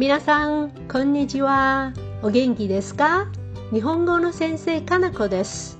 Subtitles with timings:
[0.00, 1.92] 皆さん、こんにちは。
[2.22, 3.26] お元気ですか？
[3.70, 5.78] 日本語の先生、かなこです。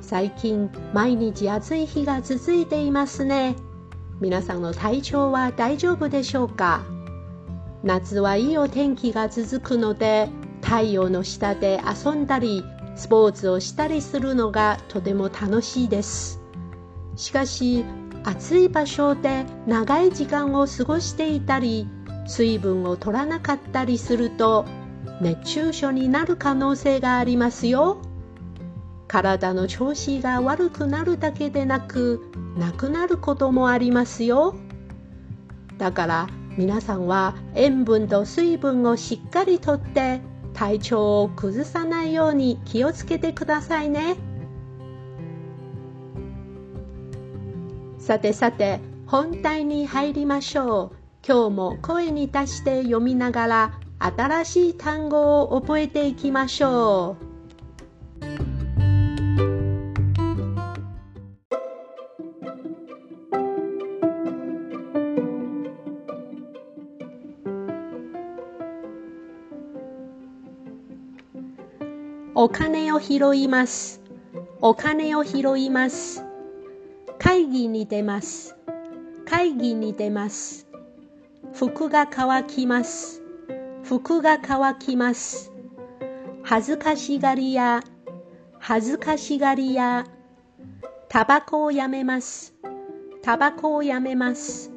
[0.00, 3.56] 最近、毎日暑い日が続いていますね。
[4.20, 6.84] 皆さんの体調は大丈夫でしょうか？
[7.82, 10.28] 夏はいいお天気が続くので、
[10.62, 12.62] 太陽の下で遊んだり、
[12.94, 16.40] スポーツをしたりするのがとても楽しいです。
[17.16, 17.84] しかし、
[18.22, 21.88] 暑い場所で長い時間を過ごしていたり、
[22.26, 24.64] 水分を取らなかったりすると
[25.20, 27.98] 熱中症になる可能性がありますよ。
[29.08, 32.20] 体の調子が悪くなるだけでなく
[32.58, 34.56] なくなることもありますよ。
[35.78, 36.26] だから
[36.56, 40.20] 皆さんは塩分と水分をしっかりとって
[40.54, 44.16] 体調を崩さないように気をつけてくださいね。
[47.98, 51.05] さてさて本題に入りましょう。
[51.28, 57.26] 今日も声に出して読みながら新しい単語を覚えていきましょう。
[72.36, 74.00] お金を拾います。
[74.60, 76.24] お金を拾います。
[77.18, 78.56] 会議に出ます。
[79.24, 80.65] 会議に出ます。
[81.58, 83.22] 服が乾きます。
[83.82, 85.50] 服が乾きます。
[86.42, 87.82] 恥ずかしがり屋、
[88.58, 90.04] 恥ずかしがり屋。
[91.08, 92.54] タバコをやめます。
[93.22, 94.70] タバコをやめます。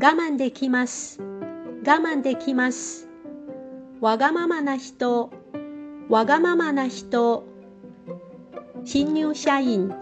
[0.00, 1.20] 我慢できます。
[1.20, 3.08] 我慢できます。
[4.00, 5.32] わがままな人、
[6.08, 7.44] わがままな人。
[8.84, 9.92] 新入社員、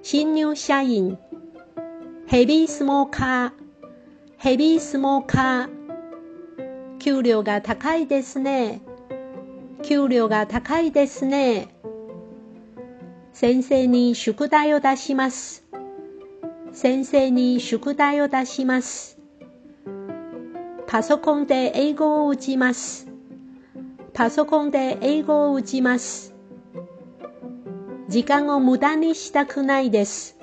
[0.00, 1.18] 新入社員。
[2.28, 3.63] ヘビースモーカー、
[4.44, 6.98] ヘビースモーカー。
[6.98, 8.82] 給料が高いですね。
[9.82, 11.74] 給料が高いですね。
[13.32, 15.64] 先生に宿題を出します。
[16.72, 19.18] 先生に宿題を出します。
[20.86, 23.08] パソコンで英語を打ちます。
[24.12, 26.34] パソコンで英語を打ちます。
[28.10, 30.36] 時間を無駄にしたくないです。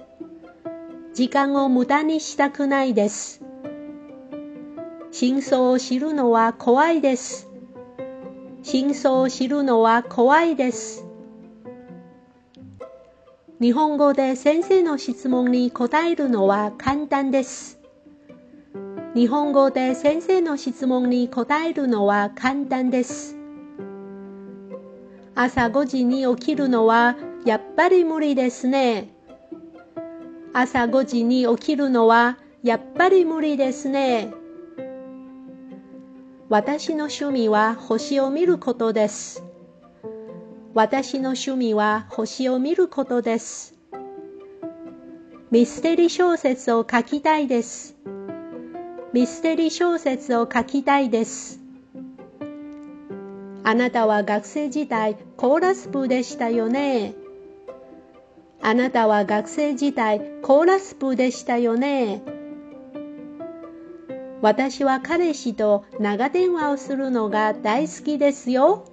[1.13, 3.40] 時間を無駄にしたくないです。
[5.21, 7.47] 真相を知るのは怖いです。
[8.63, 11.05] 真相を知るのは怖いです。
[13.61, 17.79] 日本語で先生の質問に答えるのは簡単です。
[19.13, 23.37] 日本語で先生の質問に答えるのは簡単です。
[25.35, 27.15] 朝5時に起きるのは
[27.45, 29.13] やっぱり無理ですね。
[30.51, 34.40] 朝5時に起きるのはやっぱり無理ですね。
[36.51, 39.41] 私の趣味は星を見ることです。
[40.73, 43.73] 私の趣味は星を見ることです。
[45.49, 47.95] ミステリー小説を書きたいです。
[49.13, 51.61] ミステリー小説を書きたいです。
[53.63, 57.13] あなたは学生時代コーラス部でしたよね。
[58.61, 62.40] あなたは学生時代コーラス部でしたよね。
[64.41, 68.85] 私は彼氏と長電話をするのが大好きですよ。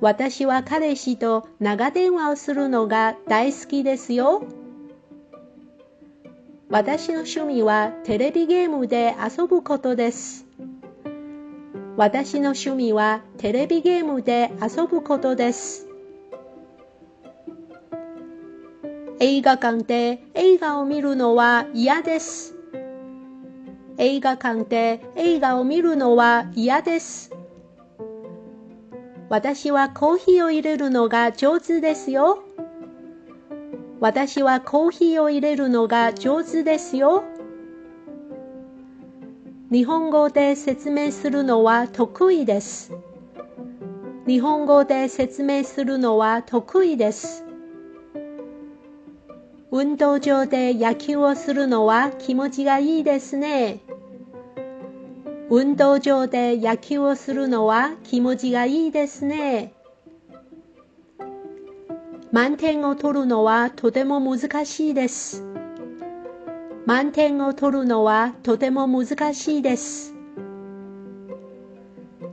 [0.00, 4.44] 私は彼氏と長電話をするのが大好きですよ。
[6.70, 10.46] 私の趣味はテレビゲームで遊ぶことです。
[11.96, 15.88] 私の趣味はテレビゲームで遊ぶことです。
[19.18, 22.53] 映画館で映画を見るのは嫌です。
[24.06, 27.32] 映画館で映画を見るのは嫌です。
[29.30, 32.44] 私はコーヒーを入れるのが上手ですよ。
[34.00, 37.24] 私はコーヒーを入れるのが上手ですよ。
[39.72, 42.92] 日本語で説明するのは得意です。
[44.26, 47.46] 日本語で説明するのは得意です。
[49.70, 53.80] 運動場で野球をするのは気持ちがいいですね。
[55.50, 59.74] 運動場で野球をするのは気持ちがいいですね。
[62.32, 65.44] 満点を取るのはとても難しいです。
[66.86, 70.14] 満点を取るのはとても難しいです。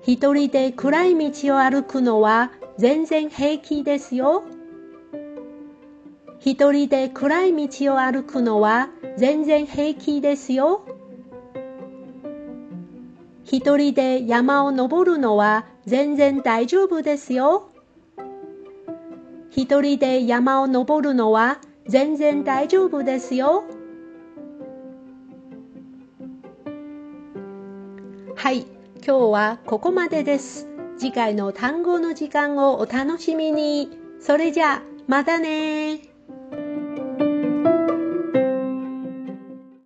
[0.03, 4.43] 一人で暗い道を歩くのは全然平気ですよ。
[6.39, 10.83] 一人で暗い道を歩くのは全然平気ですよ。
[13.51, 17.69] 一人で山を登るのは全然大丈夫ですよ。
[19.49, 23.65] 一人で山を登るのは全然大丈夫ですよ。
[28.37, 28.61] はい、
[29.05, 30.69] 今日はここまでです。
[30.97, 33.89] 次回の単語の時間をお楽しみに。
[34.21, 36.10] それじゃあ、またね